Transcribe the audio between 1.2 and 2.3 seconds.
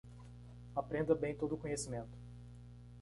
todo o conhecimento